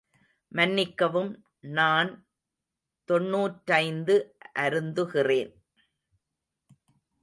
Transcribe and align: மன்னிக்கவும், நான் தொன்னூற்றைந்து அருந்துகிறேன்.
மன்னிக்கவும், 0.51 1.29
நான் 1.59 2.11
தொன்னூற்றைந்து 3.09 4.15
அருந்துகிறேன். 4.59 5.51